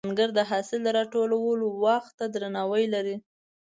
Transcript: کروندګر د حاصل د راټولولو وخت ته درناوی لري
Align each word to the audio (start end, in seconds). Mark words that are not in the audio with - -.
کروندګر 0.03 0.29
د 0.35 0.39
حاصل 0.49 0.79
د 0.83 0.87
راټولولو 0.97 1.65
وخت 1.83 2.11
ته 2.19 2.25
درناوی 2.33 2.83
لري 2.93 3.15